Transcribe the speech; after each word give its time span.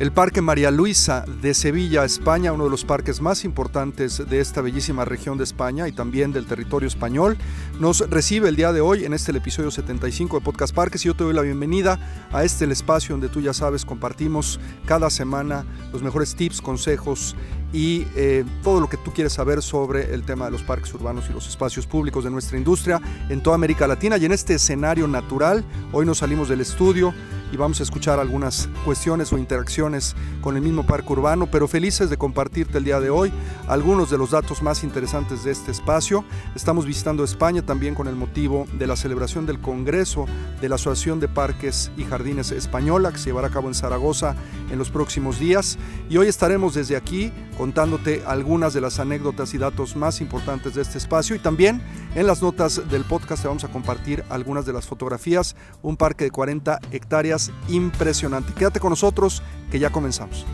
El 0.00 0.10
Parque 0.10 0.42
María 0.42 0.72
Luisa 0.72 1.24
de 1.40 1.54
Sevilla, 1.54 2.04
España, 2.04 2.52
uno 2.52 2.64
de 2.64 2.70
los 2.70 2.84
parques 2.84 3.20
más 3.20 3.44
importantes 3.44 4.28
de 4.28 4.40
esta 4.40 4.60
bellísima 4.60 5.04
región 5.04 5.38
de 5.38 5.44
España 5.44 5.86
y 5.86 5.92
también 5.92 6.32
del 6.32 6.46
territorio 6.46 6.88
español, 6.88 7.38
nos 7.78 8.00
recibe 8.10 8.48
el 8.48 8.56
día 8.56 8.72
de 8.72 8.80
hoy 8.80 9.04
en 9.04 9.12
este 9.12 9.30
el 9.30 9.36
episodio 9.36 9.70
75 9.70 10.40
de 10.40 10.44
Podcast 10.44 10.74
Parques 10.74 11.04
y 11.04 11.06
yo 11.06 11.14
te 11.14 11.22
doy 11.22 11.32
la 11.32 11.42
bienvenida 11.42 12.00
a 12.32 12.42
este 12.42 12.64
el 12.64 12.72
espacio 12.72 13.12
donde 13.12 13.28
tú 13.28 13.40
ya 13.40 13.52
sabes 13.52 13.84
compartimos 13.84 14.58
cada 14.84 15.10
semana 15.10 15.64
los 15.92 16.02
mejores 16.02 16.34
tips, 16.34 16.60
consejos 16.60 17.36
y 17.72 18.04
eh, 18.16 18.44
todo 18.64 18.80
lo 18.80 18.88
que 18.88 18.96
tú 18.96 19.12
quieres 19.12 19.32
saber 19.32 19.62
sobre 19.62 20.12
el 20.12 20.24
tema 20.24 20.46
de 20.46 20.50
los 20.50 20.64
parques 20.64 20.92
urbanos 20.92 21.26
y 21.30 21.32
los 21.32 21.46
espacios 21.46 21.86
públicos 21.86 22.24
de 22.24 22.30
nuestra 22.30 22.58
industria 22.58 23.00
en 23.28 23.44
toda 23.44 23.54
América 23.54 23.86
Latina 23.86 24.16
y 24.16 24.24
en 24.24 24.32
este 24.32 24.54
escenario 24.54 25.06
natural. 25.06 25.64
Hoy 25.92 26.04
nos 26.04 26.18
salimos 26.18 26.48
del 26.48 26.62
estudio 26.62 27.14
y 27.52 27.56
vamos 27.56 27.80
a 27.80 27.82
escuchar 27.82 28.18
algunas 28.18 28.68
cuestiones 28.84 29.32
o 29.32 29.38
interacciones 29.38 30.16
con 30.40 30.56
el 30.56 30.62
mismo 30.62 30.84
parque 30.84 31.12
urbano, 31.12 31.46
pero 31.50 31.68
felices 31.68 32.10
de 32.10 32.16
compartirte 32.16 32.78
el 32.78 32.84
día 32.84 33.00
de 33.00 33.10
hoy 33.10 33.32
algunos 33.68 34.10
de 34.10 34.18
los 34.18 34.30
datos 34.30 34.62
más 34.62 34.84
interesantes 34.84 35.44
de 35.44 35.52
este 35.52 35.70
espacio. 35.70 36.24
Estamos 36.54 36.86
visitando 36.86 37.24
España 37.24 37.62
también 37.62 37.94
con 37.94 38.08
el 38.08 38.16
motivo 38.16 38.66
de 38.78 38.86
la 38.86 38.96
celebración 38.96 39.46
del 39.46 39.60
Congreso 39.60 40.26
de 40.60 40.68
la 40.68 40.74
Asociación 40.76 41.20
de 41.20 41.28
Parques 41.28 41.90
y 41.96 42.04
Jardines 42.04 42.50
Española, 42.50 43.12
que 43.12 43.18
se 43.18 43.26
llevará 43.26 43.48
a 43.48 43.50
cabo 43.50 43.68
en 43.68 43.74
Zaragoza 43.74 44.34
en 44.70 44.78
los 44.78 44.90
próximos 44.90 45.38
días. 45.38 45.78
Y 46.08 46.16
hoy 46.16 46.28
estaremos 46.28 46.74
desde 46.74 46.96
aquí 46.96 47.32
contándote 47.56 48.22
algunas 48.26 48.74
de 48.74 48.80
las 48.80 48.98
anécdotas 48.98 49.54
y 49.54 49.58
datos 49.58 49.96
más 49.96 50.20
importantes 50.20 50.74
de 50.74 50.82
este 50.82 50.98
espacio 50.98 51.36
y 51.36 51.38
también 51.38 51.82
en 52.14 52.26
las 52.26 52.42
notas 52.42 52.88
del 52.90 53.04
podcast 53.04 53.44
vamos 53.44 53.64
a 53.64 53.68
compartir 53.68 54.24
algunas 54.28 54.66
de 54.66 54.72
las 54.72 54.86
fotografías, 54.86 55.56
un 55.82 55.96
parque 55.96 56.24
de 56.24 56.30
40 56.30 56.80
hectáreas 56.90 57.33
impresionante. 57.68 58.52
Quédate 58.52 58.80
con 58.80 58.90
nosotros 58.90 59.42
que 59.70 59.78
ya 59.78 59.90
comenzamos. 59.90 60.44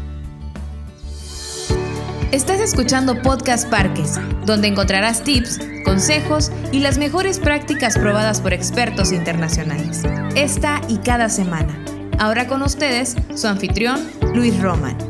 Estás 2.32 2.60
escuchando 2.60 3.21
Podcast 3.23 3.68
Parques, 3.68 4.21
donde 4.46 4.68
encontrarás 4.68 5.24
tips, 5.24 5.59
consejos 5.85 6.52
y 6.71 6.79
las 6.79 6.96
mejores 6.96 7.41
prácticas 7.41 7.99
probadas 7.99 8.41
por 8.41 8.52
expertos 8.52 9.10
internacionales. 9.10 10.02
Esta 10.37 10.80
y 10.87 10.99
cada 10.99 11.29
semana. 11.29 11.77
Ahora 12.21 12.46
con 12.46 12.63
ustedes, 12.63 13.16
su 13.35 13.49
anfitrión, 13.49 14.09
Luis 14.32 14.60
Roman. 14.60 15.10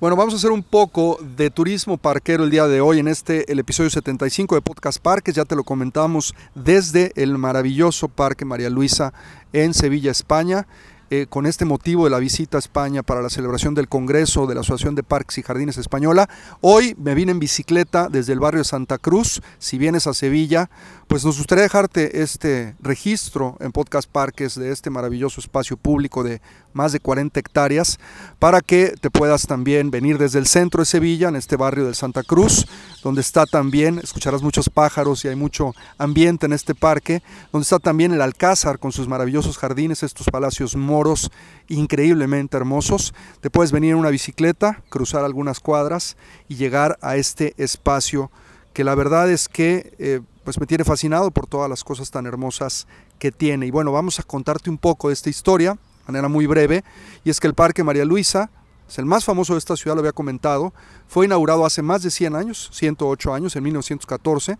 Bueno, 0.00 0.14
vamos 0.14 0.32
a 0.32 0.36
hacer 0.36 0.52
un 0.52 0.62
poco 0.62 1.18
de 1.36 1.50
turismo 1.50 1.96
parquero 1.96 2.44
el 2.44 2.50
día 2.50 2.68
de 2.68 2.80
hoy 2.80 3.00
en 3.00 3.08
este, 3.08 3.50
el 3.50 3.58
episodio 3.58 3.90
75 3.90 4.54
de 4.54 4.60
Podcast 4.60 5.02
Parques. 5.02 5.34
Ya 5.34 5.44
te 5.44 5.56
lo 5.56 5.64
comentamos 5.64 6.36
desde 6.54 7.10
el 7.16 7.36
maravilloso 7.36 8.06
Parque 8.06 8.44
María 8.44 8.70
Luisa 8.70 9.12
en 9.52 9.74
Sevilla, 9.74 10.12
España. 10.12 10.68
Eh, 11.10 11.24
con 11.26 11.46
este 11.46 11.64
motivo 11.64 12.04
de 12.04 12.10
la 12.10 12.18
visita 12.18 12.58
a 12.58 12.60
España 12.60 13.02
para 13.02 13.22
la 13.22 13.30
celebración 13.30 13.74
del 13.74 13.88
Congreso 13.88 14.46
de 14.46 14.54
la 14.54 14.60
Asociación 14.60 14.94
de 14.94 15.02
Parques 15.02 15.38
y 15.38 15.42
Jardines 15.42 15.78
Española. 15.78 16.28
Hoy 16.60 16.94
me 16.98 17.14
vine 17.14 17.32
en 17.32 17.38
bicicleta 17.38 18.10
desde 18.10 18.34
el 18.34 18.40
barrio 18.40 18.58
de 18.58 18.64
Santa 18.64 18.98
Cruz. 18.98 19.40
Si 19.58 19.78
vienes 19.78 20.06
a 20.06 20.12
Sevilla, 20.12 20.68
pues 21.06 21.24
nos 21.24 21.38
gustaría 21.38 21.62
dejarte 21.62 22.20
este 22.20 22.76
registro 22.80 23.56
en 23.60 23.72
Podcast 23.72 24.06
Parques 24.10 24.54
de 24.54 24.70
este 24.70 24.90
maravilloso 24.90 25.40
espacio 25.40 25.78
público 25.78 26.22
de 26.22 26.42
más 26.74 26.92
de 26.92 27.00
40 27.00 27.40
hectáreas 27.40 27.98
para 28.38 28.60
que 28.60 28.94
te 29.00 29.10
puedas 29.10 29.46
también 29.46 29.90
venir 29.90 30.18
desde 30.18 30.38
el 30.38 30.46
centro 30.46 30.82
de 30.82 30.86
Sevilla, 30.86 31.28
en 31.28 31.36
este 31.36 31.56
barrio 31.56 31.86
del 31.86 31.94
Santa 31.94 32.22
Cruz, 32.22 32.66
donde 33.02 33.22
está 33.22 33.46
también, 33.46 33.98
escucharás 33.98 34.42
muchos 34.42 34.68
pájaros 34.68 35.24
y 35.24 35.28
hay 35.28 35.36
mucho 35.36 35.74
ambiente 35.96 36.44
en 36.44 36.52
este 36.52 36.74
parque, 36.74 37.22
donde 37.52 37.64
está 37.64 37.78
también 37.78 38.12
el 38.12 38.20
Alcázar 38.20 38.78
con 38.78 38.92
sus 38.92 39.08
maravillosos 39.08 39.56
jardines, 39.56 40.02
estos 40.02 40.28
palacios 40.28 40.76
increíblemente 41.68 42.56
hermosos. 42.56 43.14
Te 43.40 43.50
puedes 43.50 43.72
venir 43.72 43.92
en 43.92 43.98
una 43.98 44.10
bicicleta, 44.10 44.82
cruzar 44.88 45.24
algunas 45.24 45.60
cuadras 45.60 46.16
y 46.48 46.56
llegar 46.56 46.98
a 47.02 47.16
este 47.16 47.54
espacio 47.56 48.30
que 48.72 48.84
la 48.84 48.94
verdad 48.94 49.30
es 49.30 49.48
que 49.48 49.92
eh, 49.98 50.20
pues 50.44 50.60
me 50.60 50.66
tiene 50.66 50.84
fascinado 50.84 51.30
por 51.30 51.46
todas 51.46 51.68
las 51.68 51.84
cosas 51.84 52.10
tan 52.10 52.26
hermosas 52.26 52.86
que 53.18 53.32
tiene. 53.32 53.66
Y 53.66 53.70
bueno, 53.70 53.92
vamos 53.92 54.18
a 54.20 54.22
contarte 54.22 54.70
un 54.70 54.78
poco 54.78 55.08
de 55.08 55.14
esta 55.14 55.28
historia, 55.28 55.72
de 55.72 56.12
manera 56.12 56.28
muy 56.28 56.46
breve, 56.46 56.84
y 57.24 57.30
es 57.30 57.40
que 57.40 57.48
el 57.48 57.54
Parque 57.54 57.84
María 57.84 58.04
Luisa, 58.04 58.50
es 58.88 58.98
el 58.98 59.04
más 59.04 59.24
famoso 59.24 59.52
de 59.52 59.58
esta 59.58 59.76
ciudad, 59.76 59.96
lo 59.96 60.00
había 60.00 60.12
comentado, 60.12 60.72
fue 61.08 61.26
inaugurado 61.26 61.66
hace 61.66 61.82
más 61.82 62.02
de 62.02 62.10
100 62.10 62.36
años, 62.36 62.70
108 62.72 63.34
años, 63.34 63.54
en 63.56 63.64
1914, 63.64 64.58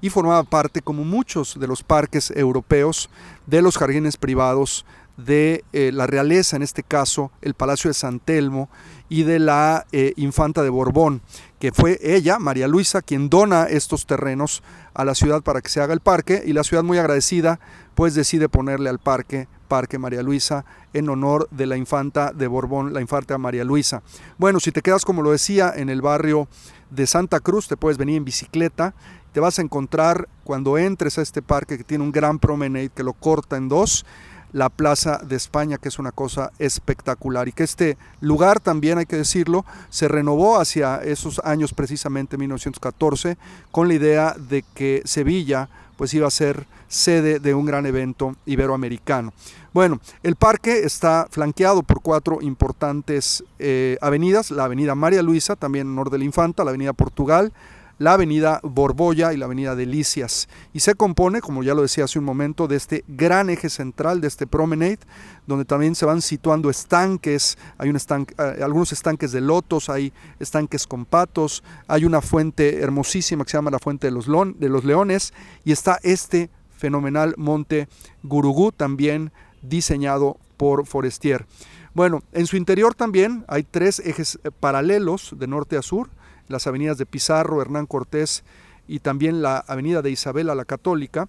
y 0.00 0.10
formaba 0.10 0.42
parte, 0.42 0.82
como 0.82 1.04
muchos 1.04 1.60
de 1.60 1.68
los 1.68 1.84
parques 1.84 2.32
europeos, 2.32 3.08
de 3.46 3.62
los 3.62 3.76
jardines 3.76 4.16
privados 4.16 4.84
de 5.18 5.64
eh, 5.74 5.90
la 5.92 6.06
realeza, 6.06 6.56
en 6.56 6.62
este 6.62 6.82
caso 6.82 7.30
el 7.42 7.52
Palacio 7.52 7.90
de 7.90 7.94
San 7.94 8.20
Telmo, 8.20 8.70
y 9.10 9.22
de 9.24 9.38
la 9.38 9.86
eh, 9.92 10.12
infanta 10.16 10.62
de 10.62 10.70
Borbón, 10.70 11.22
que 11.58 11.72
fue 11.72 11.98
ella, 12.02 12.38
María 12.38 12.68
Luisa, 12.68 13.02
quien 13.02 13.28
dona 13.28 13.64
estos 13.64 14.06
terrenos 14.06 14.62
a 14.94 15.04
la 15.04 15.14
ciudad 15.14 15.42
para 15.42 15.60
que 15.60 15.70
se 15.70 15.80
haga 15.80 15.94
el 15.94 16.00
parque 16.00 16.42
y 16.44 16.52
la 16.52 16.64
ciudad 16.64 16.82
muy 16.82 16.98
agradecida 16.98 17.58
pues 17.94 18.14
decide 18.14 18.48
ponerle 18.48 18.90
al 18.90 18.98
parque 18.98 19.48
Parque 19.66 19.98
María 19.98 20.22
Luisa 20.22 20.64
en 20.92 21.08
honor 21.08 21.48
de 21.50 21.66
la 21.66 21.76
infanta 21.76 22.32
de 22.32 22.46
Borbón, 22.46 22.92
la 22.94 23.00
infanta 23.00 23.36
María 23.38 23.64
Luisa. 23.64 24.02
Bueno, 24.38 24.60
si 24.60 24.72
te 24.72 24.82
quedas 24.82 25.04
como 25.04 25.22
lo 25.22 25.30
decía 25.30 25.72
en 25.74 25.88
el 25.90 26.00
barrio 26.00 26.48
de 26.90 27.06
Santa 27.06 27.40
Cruz, 27.40 27.68
te 27.68 27.76
puedes 27.76 27.98
venir 27.98 28.16
en 28.16 28.24
bicicleta, 28.24 28.94
te 29.32 29.40
vas 29.40 29.58
a 29.58 29.62
encontrar 29.62 30.28
cuando 30.44 30.78
entres 30.78 31.18
a 31.18 31.22
este 31.22 31.42
parque 31.42 31.76
que 31.76 31.84
tiene 31.84 32.04
un 32.04 32.12
gran 32.12 32.38
promenade 32.38 32.88
que 32.88 33.02
lo 33.02 33.12
corta 33.12 33.56
en 33.56 33.68
dos, 33.68 34.06
la 34.52 34.68
Plaza 34.68 35.18
de 35.18 35.36
España, 35.36 35.78
que 35.78 35.88
es 35.88 35.98
una 35.98 36.12
cosa 36.12 36.52
espectacular 36.58 37.48
y 37.48 37.52
que 37.52 37.64
este 37.64 37.98
lugar 38.20 38.60
también, 38.60 38.98
hay 38.98 39.06
que 39.06 39.16
decirlo, 39.16 39.64
se 39.90 40.08
renovó 40.08 40.58
hacia 40.58 40.96
esos 40.96 41.40
años 41.44 41.74
precisamente 41.74 42.36
1914 42.36 43.36
con 43.70 43.88
la 43.88 43.94
idea 43.94 44.34
de 44.38 44.64
que 44.74 45.02
Sevilla 45.04 45.68
pues 45.96 46.14
iba 46.14 46.28
a 46.28 46.30
ser 46.30 46.66
sede 46.86 47.40
de 47.40 47.54
un 47.54 47.66
gran 47.66 47.84
evento 47.84 48.36
iberoamericano. 48.46 49.32
Bueno, 49.74 50.00
el 50.22 50.36
parque 50.36 50.80
está 50.84 51.26
flanqueado 51.30 51.82
por 51.82 52.00
cuatro 52.00 52.38
importantes 52.40 53.44
eh, 53.58 53.98
avenidas, 54.00 54.50
la 54.50 54.64
avenida 54.64 54.94
María 54.94 55.22
Luisa, 55.22 55.56
también 55.56 55.88
en 55.88 55.94
Nor 55.96 56.10
de 56.10 56.18
la 56.18 56.24
Infanta, 56.24 56.64
la 56.64 56.70
avenida 56.70 56.92
Portugal, 56.92 57.52
la 57.98 58.14
avenida 58.14 58.60
Borbolla 58.62 59.32
y 59.32 59.36
la 59.36 59.46
avenida 59.46 59.74
Delicias. 59.74 60.48
Y 60.72 60.80
se 60.80 60.94
compone, 60.94 61.40
como 61.40 61.62
ya 61.62 61.74
lo 61.74 61.82
decía 61.82 62.04
hace 62.04 62.18
un 62.18 62.24
momento, 62.24 62.68
de 62.68 62.76
este 62.76 63.04
gran 63.08 63.50
eje 63.50 63.68
central, 63.68 64.20
de 64.20 64.28
este 64.28 64.46
promenade, 64.46 65.00
donde 65.46 65.64
también 65.64 65.94
se 65.94 66.06
van 66.06 66.22
situando 66.22 66.70
estanques, 66.70 67.58
hay 67.76 67.90
un 67.90 67.96
estanque, 67.96 68.34
eh, 68.38 68.62
algunos 68.62 68.92
estanques 68.92 69.32
de 69.32 69.40
lotos, 69.40 69.88
hay 69.88 70.12
estanques 70.38 70.86
con 70.86 71.04
patos, 71.04 71.62
hay 71.86 72.04
una 72.04 72.20
fuente 72.20 72.80
hermosísima 72.80 73.44
que 73.44 73.50
se 73.50 73.56
llama 73.56 73.70
la 73.70 73.78
Fuente 73.78 74.06
de 74.06 74.10
los, 74.12 74.26
de 74.26 74.68
los 74.68 74.84
Leones, 74.84 75.32
y 75.64 75.72
está 75.72 75.98
este 76.02 76.50
fenomenal 76.76 77.34
monte 77.36 77.88
Gurugú, 78.22 78.72
también 78.72 79.32
diseñado 79.62 80.36
por 80.56 80.86
Forestier. 80.86 81.46
Bueno, 81.94 82.22
en 82.32 82.46
su 82.46 82.56
interior 82.56 82.94
también 82.94 83.44
hay 83.48 83.64
tres 83.64 83.98
ejes 84.00 84.38
eh, 84.44 84.50
paralelos 84.52 85.34
de 85.36 85.46
norte 85.46 85.76
a 85.76 85.82
sur, 85.82 86.10
las 86.48 86.66
avenidas 86.66 86.98
de 86.98 87.06
Pizarro, 87.06 87.62
Hernán 87.62 87.86
Cortés 87.86 88.44
y 88.86 89.00
también 89.00 89.42
la 89.42 89.58
avenida 89.58 90.02
de 90.02 90.10
Isabela 90.10 90.54
la 90.54 90.64
Católica. 90.64 91.28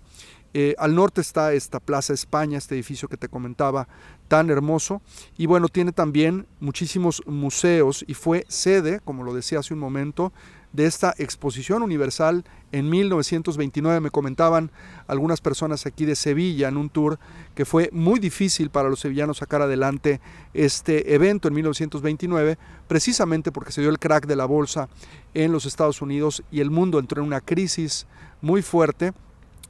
Eh, 0.53 0.73
al 0.79 0.95
norte 0.95 1.21
está 1.21 1.53
esta 1.53 1.79
Plaza 1.79 2.13
España, 2.13 2.57
este 2.57 2.73
edificio 2.73 3.07
que 3.07 3.17
te 3.17 3.29
comentaba 3.29 3.87
tan 4.27 4.49
hermoso. 4.49 5.01
Y 5.37 5.45
bueno, 5.45 5.67
tiene 5.67 5.91
también 5.91 6.47
muchísimos 6.59 7.21
museos 7.27 8.03
y 8.07 8.15
fue 8.15 8.45
sede, 8.47 8.99
como 9.01 9.23
lo 9.23 9.33
decía 9.33 9.59
hace 9.59 9.73
un 9.73 9.79
momento, 9.79 10.33
de 10.73 10.85
esta 10.85 11.13
exposición 11.17 11.83
universal 11.83 12.45
en 12.71 12.89
1929. 12.89 13.99
Me 13.99 14.11
comentaban 14.11 14.71
algunas 15.07 15.41
personas 15.41 15.85
aquí 15.85 16.05
de 16.05 16.15
Sevilla 16.15 16.67
en 16.67 16.77
un 16.77 16.89
tour 16.89 17.19
que 17.55 17.65
fue 17.65 17.89
muy 17.91 18.19
difícil 18.19 18.69
para 18.69 18.89
los 18.89 18.99
sevillanos 18.99 19.37
sacar 19.37 19.61
adelante 19.61 20.21
este 20.53 21.13
evento 21.13 21.47
en 21.47 21.55
1929, 21.55 22.57
precisamente 22.87 23.51
porque 23.51 23.71
se 23.71 23.81
dio 23.81 23.89
el 23.89 23.99
crack 23.99 24.27
de 24.27 24.35
la 24.35 24.45
bolsa 24.45 24.89
en 25.33 25.51
los 25.51 25.65
Estados 25.65 26.01
Unidos 26.01 26.43
y 26.51 26.59
el 26.59 26.69
mundo 26.69 26.99
entró 26.99 27.21
en 27.21 27.27
una 27.27 27.41
crisis 27.41 28.07
muy 28.41 28.61
fuerte 28.61 29.13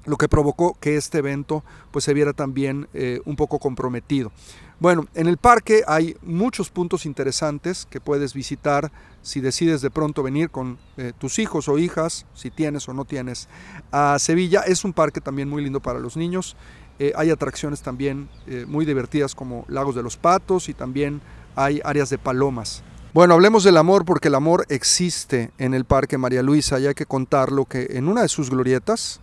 lo 0.06 0.18
que 0.18 0.30
provocó 0.30 0.78
que 0.80 0.96
este 0.96 1.20
evento 1.20 1.64
pues 1.92 2.06
se 2.06 2.14
viera 2.14 2.34
también 2.34 2.88
eh, 2.94 3.22
un 3.26 3.36
poco 3.36 3.60
comprometido. 3.60 4.32
Bueno, 4.80 5.08
en 5.14 5.28
el 5.28 5.38
parque 5.38 5.84
hay 5.88 6.16
muchos 6.22 6.70
puntos 6.70 7.06
interesantes 7.06 7.86
que 7.90 8.00
puedes 8.00 8.34
visitar 8.34 8.92
si 9.22 9.42
decides 9.42 9.82
de 9.82 9.90
pronto 9.90 10.24
venir 10.24 10.50
con 10.50 10.78
eh, 10.96 11.12
tus 11.18 11.38
hijos 11.38 11.68
o 11.68 11.78
hijas, 11.78 12.26
si 12.34 12.50
tienes 12.50 12.88
o 12.88 12.94
no 12.94 13.04
tienes, 13.04 13.50
a 13.92 14.18
Sevilla. 14.20 14.62
Es 14.62 14.86
un 14.86 14.94
parque 14.94 15.20
también 15.20 15.50
muy 15.50 15.62
lindo 15.62 15.82
para 15.82 16.00
los 16.00 16.16
niños. 16.16 16.56
Eh, 16.98 17.12
hay 17.16 17.30
atracciones 17.30 17.82
también 17.82 18.30
muy 18.68 18.86
divertidas 18.86 19.36
como 19.36 19.66
Lagos 19.68 19.96
de 19.96 20.04
los 20.04 20.18
Patos 20.18 20.70
y 20.70 20.74
también 20.74 21.22
hay 21.56 21.82
áreas 21.84 22.10
de 22.10 22.18
palomas. 22.18 22.84
Bueno, 23.12 23.34
hablemos 23.34 23.64
del 23.64 23.76
amor 23.78 24.06
porque 24.06 24.28
el 24.28 24.36
amor 24.36 24.66
existe 24.70 25.52
en 25.58 25.74
el 25.74 25.84
Parque 25.84 26.20
María 26.20 26.44
Luisa 26.44 26.80
y 26.80 26.86
hay 26.86 26.94
que 26.94 27.08
contarlo 27.08 27.66
que 27.66 27.88
en 27.92 28.08
una 28.08 28.22
de 28.22 28.30
sus 28.30 28.52
glorietas, 28.52 29.20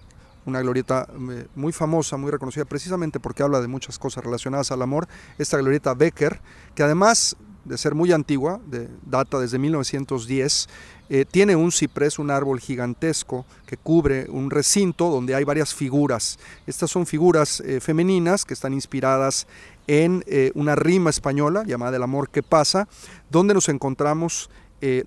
una 0.46 0.60
glorieta 0.62 1.06
eh, 1.30 1.46
muy 1.54 1.72
famosa, 1.72 2.16
muy 2.16 2.30
reconocida 2.30 2.64
precisamente 2.64 3.20
porque 3.20 3.42
habla 3.42 3.60
de 3.60 3.68
muchas 3.68 3.98
cosas 3.98 4.24
relacionadas 4.24 4.70
al 4.70 4.80
amor, 4.80 5.06
esta 5.38 5.58
glorieta 5.58 5.92
Becker, 5.92 6.40
que 6.74 6.82
además 6.82 7.36
de 7.64 7.76
ser 7.76 7.96
muy 7.96 8.12
antigua, 8.12 8.60
de, 8.66 8.88
data 9.04 9.40
desde 9.40 9.58
1910, 9.58 10.68
eh, 11.08 11.24
tiene 11.28 11.56
un 11.56 11.72
ciprés, 11.72 12.20
un 12.20 12.30
árbol 12.30 12.60
gigantesco 12.60 13.44
que 13.66 13.76
cubre 13.76 14.28
un 14.30 14.50
recinto 14.50 15.10
donde 15.10 15.34
hay 15.34 15.42
varias 15.42 15.74
figuras. 15.74 16.38
Estas 16.66 16.90
son 16.90 17.06
figuras 17.06 17.60
eh, 17.60 17.80
femeninas 17.80 18.44
que 18.44 18.54
están 18.54 18.72
inspiradas 18.72 19.48
en 19.88 20.24
una 20.56 20.74
rima 20.74 21.10
española 21.10 21.62
llamada 21.64 21.96
El 21.96 22.02
amor 22.02 22.28
que 22.28 22.42
pasa, 22.42 22.88
donde 23.30 23.54
nos 23.54 23.68
encontramos 23.68 24.50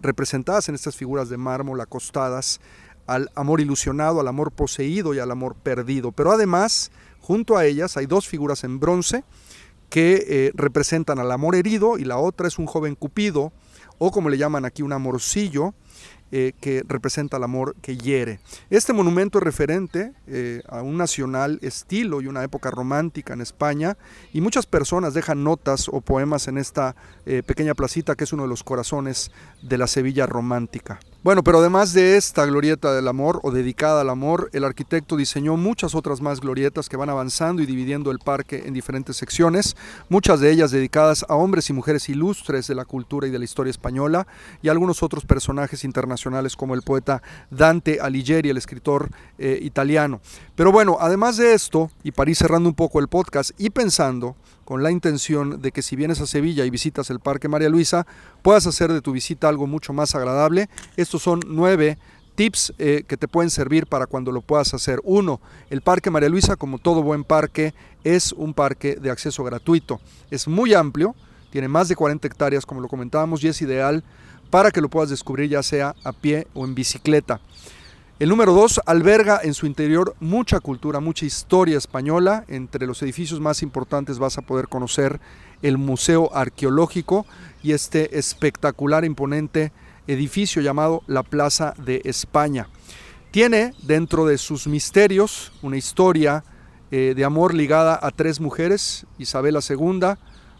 representadas 0.01 0.69
en 0.69 0.75
estas 0.75 0.95
figuras 0.95 1.27
de 1.27 1.35
mármol 1.35 1.81
acostadas 1.81 2.61
al 3.09 3.31
amor 3.33 3.59
ilusionado, 3.59 4.19
al 4.19 4.27
amor 4.27 4.51
poseído 4.51 5.15
y 5.15 5.19
al 5.19 5.31
amor 5.31 5.55
perdido. 5.55 6.11
Pero 6.11 6.31
además, 6.31 6.91
junto 7.19 7.57
a 7.57 7.65
ellas 7.65 7.97
hay 7.97 8.05
dos 8.05 8.27
figuras 8.27 8.63
en 8.63 8.79
bronce 8.79 9.23
que 9.89 10.25
eh, 10.27 10.51
representan 10.53 11.17
al 11.17 11.31
amor 11.31 11.55
herido 11.55 11.97
y 11.97 12.05
la 12.05 12.17
otra 12.17 12.47
es 12.47 12.59
un 12.59 12.67
joven 12.67 12.93
cupido 12.93 13.51
o 13.97 14.11
como 14.11 14.29
le 14.29 14.37
llaman 14.37 14.63
aquí 14.63 14.83
un 14.83 14.93
amorcillo 14.93 15.73
eh, 16.31 16.53
que 16.61 16.83
representa 16.87 17.37
el 17.37 17.43
amor 17.43 17.75
que 17.81 17.97
hiere. 17.97 18.39
Este 18.69 18.93
monumento 18.93 19.39
es 19.39 19.43
referente 19.43 20.13
eh, 20.27 20.61
a 20.67 20.81
un 20.81 20.97
nacional 20.97 21.59
estilo 21.61 22.21
y 22.21 22.27
una 22.27 22.43
época 22.43 22.69
romántica 22.69 23.33
en 23.33 23.41
España 23.41 23.97
y 24.33 24.41
muchas 24.41 24.65
personas 24.65 25.13
dejan 25.13 25.43
notas 25.43 25.89
o 25.89 26.01
poemas 26.01 26.47
en 26.47 26.57
esta 26.57 26.95
pequeña 27.45 27.75
placita 27.75 28.15
que 28.15 28.23
es 28.23 28.33
uno 28.33 28.43
de 28.43 28.49
los 28.49 28.63
corazones 28.63 29.31
de 29.61 29.77
la 29.77 29.85
Sevilla 29.85 30.25
romántica. 30.25 30.99
Bueno, 31.21 31.43
pero 31.43 31.59
además 31.59 31.91
de 31.91 32.15
esta 32.15 32.45
glorieta 32.45 32.93
del 32.93 33.05
amor 33.09 33.41
o 33.43 33.51
dedicada 33.51 33.99
al 33.99 34.09
amor, 34.09 34.49
el 34.53 34.63
arquitecto 34.63 35.17
diseñó 35.17 35.57
muchas 35.57 35.93
otras 35.93 36.21
más 36.21 36.39
glorietas 36.39 36.87
que 36.87 36.95
van 36.95 37.09
avanzando 37.09 37.61
y 37.61 37.65
dividiendo 37.65 38.09
el 38.11 38.19
parque 38.19 38.63
en 38.65 38.73
diferentes 38.73 39.17
secciones, 39.17 39.75
muchas 40.07 40.39
de 40.39 40.49
ellas 40.49 40.71
dedicadas 40.71 41.25
a 41.27 41.35
hombres 41.35 41.69
y 41.69 41.73
mujeres 41.73 42.07
ilustres 42.07 42.67
de 42.67 42.75
la 42.75 42.85
cultura 42.85 43.27
y 43.27 43.31
de 43.31 43.37
la 43.37 43.43
historia 43.43 43.69
española 43.69 44.27
y 44.61 44.69
algunos 44.69 45.03
otros 45.03 45.25
personajes 45.25 45.83
internacionales 45.89 46.55
como 46.55 46.75
el 46.75 46.81
poeta 46.81 47.21
Dante 47.49 47.99
Alighieri, 47.99 48.49
el 48.49 48.57
escritor 48.57 49.09
eh, 49.37 49.59
italiano. 49.61 50.21
Pero 50.55 50.71
bueno, 50.71 50.97
además 50.99 51.37
de 51.37 51.53
esto, 51.53 51.89
y 52.03 52.11
para 52.11 52.29
ir 52.29 52.37
cerrando 52.37 52.69
un 52.69 52.75
poco 52.75 52.99
el 52.99 53.07
podcast 53.07 53.51
y 53.57 53.71
pensando 53.71 54.35
con 54.63 54.83
la 54.83 54.91
intención 54.91 55.61
de 55.61 55.71
que 55.71 55.81
si 55.81 55.95
vienes 55.95 56.21
a 56.21 56.27
Sevilla 56.27 56.63
y 56.63 56.69
visitas 56.69 57.09
el 57.09 57.19
Parque 57.19 57.47
María 57.47 57.69
Luisa, 57.69 58.05
puedas 58.43 58.67
hacer 58.67 58.93
de 58.93 59.01
tu 59.01 59.11
visita 59.11 59.49
algo 59.49 59.65
mucho 59.65 59.93
más 59.93 60.13
agradable. 60.13 60.69
Estos 60.95 61.23
son 61.23 61.39
nueve 61.47 61.97
tips 62.39 62.73
eh, 62.77 63.03
que 63.05 63.17
te 63.17 63.27
pueden 63.27 63.49
servir 63.49 63.85
para 63.85 64.05
cuando 64.05 64.31
lo 64.31 64.39
puedas 64.39 64.73
hacer. 64.73 65.01
Uno, 65.03 65.41
el 65.69 65.81
Parque 65.81 66.09
María 66.09 66.29
Luisa, 66.29 66.55
como 66.55 66.77
todo 66.77 67.03
buen 67.03 67.25
parque, 67.25 67.73
es 68.05 68.31
un 68.31 68.53
parque 68.53 68.95
de 68.95 69.11
acceso 69.11 69.43
gratuito. 69.43 69.99
Es 70.31 70.47
muy 70.47 70.73
amplio, 70.73 71.15
tiene 71.49 71.67
más 71.67 71.89
de 71.89 71.97
40 71.97 72.27
hectáreas, 72.27 72.65
como 72.65 72.79
lo 72.79 72.87
comentábamos, 72.87 73.43
y 73.43 73.49
es 73.49 73.61
ideal 73.61 74.05
para 74.49 74.71
que 74.71 74.81
lo 74.81 74.89
puedas 74.89 75.09
descubrir 75.09 75.49
ya 75.49 75.63
sea 75.63 75.95
a 76.03 76.13
pie 76.13 76.47
o 76.53 76.65
en 76.65 76.75
bicicleta. 76.75 77.41
El 78.19 78.27
número 78.27 78.53
dos 78.53 78.81
alberga 78.85 79.39
en 79.41 79.53
su 79.53 79.65
interior 79.65 80.13
mucha 80.19 80.59
cultura, 80.59 80.99
mucha 80.99 81.25
historia 81.25 81.77
española. 81.77 82.43
Entre 82.49 82.85
los 82.85 83.01
edificios 83.01 83.39
más 83.39 83.63
importantes 83.63 84.19
vas 84.19 84.37
a 84.37 84.41
poder 84.41 84.67
conocer 84.67 85.21
el 85.61 85.77
Museo 85.77 86.29
Arqueológico 86.35 87.25
y 87.63 87.71
este 87.71 88.19
espectacular, 88.19 89.05
imponente 89.05 89.71
edificio 90.07 90.61
llamado 90.61 91.01
la 91.07 91.23
Plaza 91.23 91.73
de 91.77 92.01
España. 92.03 92.67
Tiene 93.31 93.73
dentro 93.83 94.25
de 94.25 94.37
sus 94.37 94.67
misterios 94.67 95.53
una 95.61 95.77
historia 95.77 96.43
eh, 96.91 97.13
de 97.15 97.23
amor 97.23 97.53
ligada 97.53 97.97
a 98.01 98.11
tres 98.11 98.41
mujeres, 98.41 99.05
Isabela 99.17 99.59
II, 99.67 100.17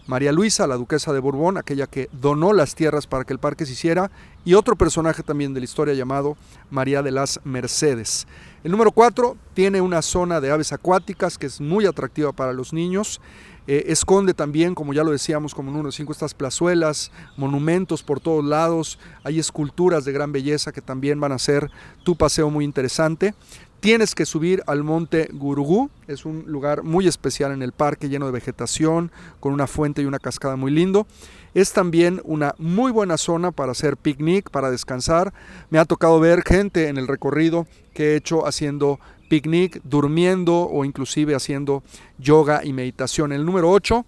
María 0.10 0.32
Luisa, 0.32 0.66
la 0.66 0.76
duquesa 0.76 1.14
de 1.14 1.20
Borbón, 1.20 1.58
aquella 1.58 1.86
que 1.86 2.10
donó 2.12 2.52
las 2.52 2.74
tierras 2.74 3.06
para 3.06 3.26
que 3.26 3.34
el 3.34 3.38
parque 3.38 3.68
se 3.68 3.74
hiciera, 3.74 4.10
y 4.44 4.56
otro 4.56 4.76
personaje 4.76 5.22
también 5.22 5.54
de 5.54 5.60
la 5.60 5.66
historia 5.66 5.94
llamado 5.94 6.36
María 6.72 7.04
de 7.04 7.12
las 7.12 7.40
Mercedes. 7.44 8.26
El 8.64 8.72
número 8.72 8.92
4 8.92 9.38
tiene 9.54 9.82
una 9.82 10.02
zona 10.02 10.42
de 10.42 10.50
aves 10.50 10.74
acuáticas 10.74 11.38
que 11.38 11.46
es 11.46 11.62
muy 11.62 11.86
atractiva 11.86 12.32
para 12.32 12.54
los 12.54 12.74
niños. 12.74 13.22
Eh, 13.68 13.92
esconde 13.92 14.34
también, 14.34 14.74
como 14.74 14.96
ya 14.96 15.04
lo 15.04 15.12
decíamos, 15.12 15.54
como 15.54 15.72
número 15.72 15.92
5, 15.92 16.12
estas 16.12 16.34
plazuelas, 16.34 17.12
monumentos 17.38 18.02
por 18.02 18.20
todos 18.20 18.44
lados. 18.44 18.98
Hay 19.24 19.38
esculturas 19.38 20.06
de 20.06 20.12
gran 20.12 20.32
belleza 20.32 20.72
que 20.72 20.82
también 20.82 21.20
van 21.20 21.34
a 21.34 21.38
ser 21.38 21.70
tu 22.04 22.16
paseo 22.16 22.50
muy 22.50 22.66
interesante. 22.66 23.36
Tienes 23.80 24.14
que 24.14 24.26
subir 24.26 24.62
al 24.68 24.84
monte 24.84 25.30
Gurugú, 25.32 25.90
es 26.08 26.26
un 26.26 26.44
lugar 26.48 26.84
muy 26.84 27.08
especial 27.08 27.54
en 27.54 27.62
el 27.62 27.72
parque, 27.72 28.10
lleno 28.10 28.26
de 28.26 28.34
vegetación, 28.34 29.10
con 29.40 29.54
una 29.54 29.68
fuente 29.68 30.02
y 30.02 30.06
una 30.06 30.20
cascada 30.20 30.58
muy 30.58 30.70
lindo. 30.70 31.08
Es 31.54 31.72
también 31.72 32.20
una 32.26 32.56
muy 32.58 32.92
buena 32.92 33.16
zona 33.16 33.52
para 33.52 33.72
hacer 33.72 33.96
picnic, 33.96 34.50
para 34.50 34.70
descansar. 34.70 35.34
Me 35.70 35.80
ha 35.80 35.86
tocado 35.86 36.20
ver 36.20 36.44
gente 36.46 36.90
en 36.90 36.98
el 36.98 37.08
recorrido 37.08 37.68
que 37.94 38.12
he 38.12 38.16
hecho 38.18 38.46
haciendo 38.46 39.00
picnic, 39.30 39.80
durmiendo 39.86 40.68
o 40.70 40.84
inclusive 40.84 41.34
haciendo 41.34 41.82
yoga 42.18 42.66
y 42.66 42.74
meditación. 42.74 43.32
El 43.32 43.46
número 43.46 43.72
8, 43.72 44.06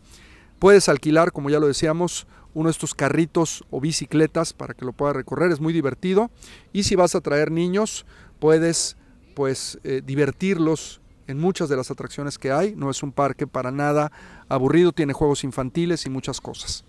puedes 0.60 0.90
alquilar, 0.90 1.32
como 1.32 1.50
ya 1.50 1.62
lo 1.62 1.68
decíamos, 1.68 2.28
uno 2.54 2.68
de 2.68 2.72
estos 2.72 2.94
carritos 2.94 3.64
o 3.70 3.80
bicicletas 3.80 4.52
para 4.52 4.74
que 4.74 4.84
lo 4.84 4.92
puedas 4.92 5.16
recorrer, 5.16 5.50
es 5.50 5.62
muy 5.62 5.72
divertido. 5.72 6.30
Y 6.74 6.84
si 6.84 6.96
vas 6.96 7.16
a 7.16 7.22
traer 7.22 7.52
niños, 7.52 8.06
puedes 8.40 8.98
pues 9.33 9.80
eh, 9.83 10.01
divertirlos 10.06 11.01
en 11.28 11.39
muchas 11.39 11.69
de 11.69 11.78
las 11.78 11.92
atracciones 11.92 12.38
que 12.38 12.51
hay. 12.51 12.75
No 12.75 12.89
es 12.89 13.04
un 13.04 13.12
parque 13.12 13.48
para 13.48 13.72
nada 13.72 14.12
aburrido, 14.50 14.92
tiene 14.92 15.13
juegos 15.13 15.44
infantiles 15.44 16.06
y 16.06 16.10
muchas 16.10 16.42
cosas. 16.42 16.83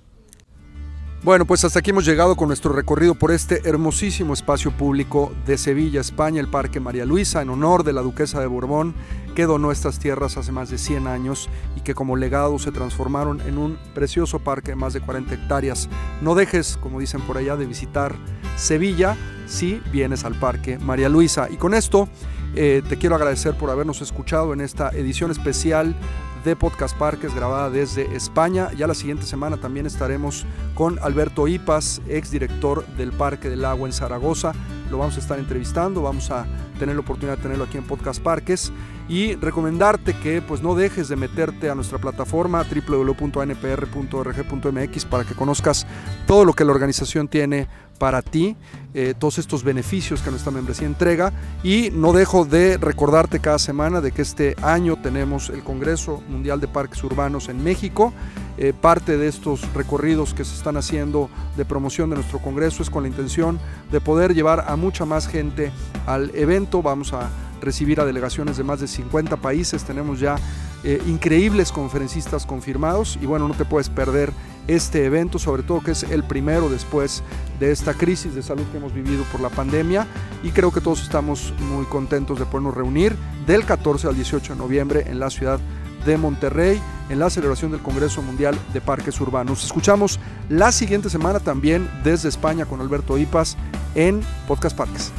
Bueno, 1.25 1.47
pues 1.47 1.65
hasta 1.65 1.79
aquí 1.79 1.91
hemos 1.91 2.05
llegado 2.05 2.35
con 2.35 2.49
nuestro 2.49 2.73
recorrido 2.73 3.15
por 3.15 3.31
este 3.31 3.61
hermosísimo 3.69 4.35
espacio 4.35 4.73
público 4.73 5.33
de 5.47 5.57
Sevilla, 5.57 6.01
España, 6.01 6.41
el 6.41 6.49
Parque 6.49 6.81
María 6.81 7.05
Luisa, 7.05 7.43
en 7.43 7.51
honor 7.51 7.85
de 7.85 7.93
la 7.93 8.03
Duquesa 8.03 8.41
de 8.41 8.49
Borbón, 8.49 8.93
que 9.35 9.47
donó 9.47 9.73
estas 9.73 9.99
tierras 9.99 10.37
hace 10.37 10.53
más 10.53 10.71
de 10.71 10.79
100 10.79 11.07
años 11.07 11.49
y 11.77 11.81
que 11.81 11.95
como 11.95 12.17
legado 12.17 12.59
se 12.59 12.73
transformaron 12.73 13.41
en 13.43 13.59
un 13.59 13.79
precioso 13.95 14.39
parque 14.39 14.73
de 14.73 14.77
más 14.77 14.93
de 14.93 15.01
40 15.01 15.35
hectáreas. 15.35 15.89
No 16.21 16.35
dejes, 16.35 16.77
como 16.77 17.01
dicen 17.01 17.21
por 17.23 17.39
allá, 17.39 17.57
de 17.57 17.67
visitar 17.67 18.15
Sevilla 18.57 19.17
si 19.47 19.81
vienes 19.93 20.25
al 20.25 20.35
Parque 20.35 20.79
María 20.79 21.09
Luisa. 21.09 21.49
Y 21.51 21.57
con 21.57 21.75
esto 21.75 22.09
eh, 22.55 22.83
te 22.89 22.99
quiero 22.99 23.17
agradecer 23.17 23.57
por 23.57 23.71
habernos 23.71 24.03
escuchado 24.03 24.53
en 24.53 24.61
esta 24.61 24.91
edición 24.91 25.31
especial 25.31 25.97
de 26.45 26.55
Podcast 26.57 26.97
Parques 26.97 27.35
grabada 27.35 27.71
desde 27.71 28.15
España. 28.15 28.71
Ya 28.77 28.87
la 28.87 28.95
siguiente 28.95 29.27
semana 29.27 29.57
también 29.57 29.87
estaremos 29.87 30.47
con 30.75 30.99
Alberto 31.01 31.49
Ipas, 31.49 32.01
ex 32.09 32.31
director 32.31 32.87
del 32.97 33.11
Parque 33.13 33.51
del 33.51 33.65
Agua 33.65 33.89
en 33.89 33.93
Zaragoza. 33.93 34.53
Lo 34.91 34.99
vamos 34.99 35.17
a 35.17 35.21
estar 35.21 35.39
entrevistando, 35.39 36.03
vamos 36.03 36.31
a 36.31 36.47
tener 36.79 36.95
la 36.97 37.01
oportunidad 37.01 37.37
de 37.37 37.43
tenerlo 37.43 37.65
aquí 37.65 37.79
en 37.79 37.85
Podcast 37.85 38.23
Parques 38.23 38.73
y 39.09 39.37
recomendarte 39.37 40.13
que 40.15 40.43
pues 40.43 40.63
no 40.63 40.75
dejes 40.75 41.09
de 41.09 41.17
meterte 41.17 41.71
a 41.71 41.75
nuestra 41.75 41.99
plataforma 41.99 42.65
www.npr.org.mx 42.65 45.05
para 45.05 45.25
que 45.25 45.35
conozcas 45.35 45.87
todo 46.27 46.45
lo 46.45 46.53
que 46.55 46.65
la 46.65 46.73
organización 46.73 47.29
tiene 47.29 47.69
para 48.03 48.21
ti, 48.21 48.57
eh, 48.95 49.15
todos 49.17 49.39
estos 49.39 49.63
beneficios 49.63 50.23
que 50.23 50.33
nuestra 50.33 50.51
membresía 50.51 50.89
entrega 50.89 51.33
y 51.63 51.91
no 51.93 52.13
dejo 52.13 52.45
de 52.45 52.77
recordarte 52.77 53.39
cada 53.39 53.61
semana 53.61 54.01
de 54.01 54.11
que 54.11 54.23
este 54.23 54.57
año 54.61 54.97
tenemos 55.01 55.51
el 55.51 55.63
Congreso 55.63 56.21
Mundial 56.29 56.61
de 56.61 56.67
Parques 56.67 57.05
Urbanos 57.05 57.49
en 57.49 57.63
México. 57.63 58.13
Eh, 58.59 58.73
parte 58.73 59.19
de 59.19 59.29
estos 59.29 59.73
recorridos 59.73 60.35
que 60.35 60.45
se 60.45 60.57
están 60.57 60.77
haciendo 60.77 61.31
de 61.57 61.65
promoción 61.65 62.11
de 62.11 62.17
nuestro 62.17 62.41
Congreso 62.41 62.83
es 62.83 62.91
con 62.91 63.05
la 63.05 63.09
intención 63.09 63.61
de 63.93 64.01
poder 64.01 64.35
llevar 64.35 64.65
a 64.67 64.75
mucha 64.75 65.05
más 65.05 65.29
gente 65.29 65.71
al 66.05 66.35
evento. 66.35 66.83
Vamos 66.83 67.13
a 67.13 67.31
recibir 67.61 68.01
a 68.01 68.05
delegaciones 68.05 68.57
de 68.57 68.65
más 68.65 68.81
de 68.81 68.89
50 68.89 69.37
países, 69.37 69.85
tenemos 69.85 70.19
ya 70.19 70.35
eh, 70.83 71.01
increíbles 71.07 71.71
conferencistas 71.71 72.45
confirmados 72.47 73.17
y 73.23 73.27
bueno, 73.27 73.47
no 73.47 73.55
te 73.55 73.65
puedes 73.65 73.89
perder 73.89 74.33
este 74.69 75.05
evento, 75.05 75.39
sobre 75.39 75.63
todo 75.63 75.81
que 75.81 75.91
es 75.93 76.03
el 76.05 76.25
primero 76.25 76.69
después 76.69 77.23
de 77.59 77.73
esta 77.73 77.95
crisis 77.95 78.35
de 78.35 78.43
salud 78.43 78.65
que 78.71 78.79
hemos 78.79 78.93
vivido 78.93 79.25
por 79.33 79.41
la 79.41 79.49
pandemia 79.49 80.07
y 80.43 80.51
creo 80.51 80.73
que 80.73 80.81
todos 80.81 81.03
estamos 81.03 81.53
muy 81.59 81.85
contentos 81.87 82.39
de 82.39 82.47
podernos 82.47 82.75
reunir 82.75 83.17
del 83.47 83.65
14 83.65 84.09
al 84.09 84.15
18 84.15 84.53
de 84.53 84.59
noviembre 84.59 85.05
en 85.07 85.21
la 85.21 85.31
ciudad 85.31 85.61
de 86.05 86.17
Monterrey 86.17 86.81
en 87.09 87.19
la 87.19 87.31
celebración 87.31 87.71
del 87.71 87.83
Congreso 87.83 88.23
Mundial 88.23 88.59
de 88.73 88.81
Parques 88.81 89.21
Urbanos. 89.21 89.65
Escuchamos 89.65 90.19
la 90.49 90.73
siguiente 90.73 91.11
semana 91.11 91.41
también 91.41 91.89
desde 92.05 92.29
España 92.29 92.65
con 92.65 92.81
Alberto 92.81 93.19
Ipas 93.19 93.57
en 93.95 94.23
Podcast 94.49 94.77
Parques. 94.77 95.13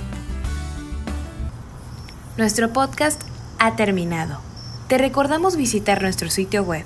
Nuestro 2.38 2.74
podcast 2.74 3.22
ha 3.60 3.76
terminado. 3.76 4.40
Te 4.88 4.98
recordamos 4.98 5.56
visitar 5.56 6.02
nuestro 6.02 6.30
sitio 6.30 6.64
web 6.64 6.86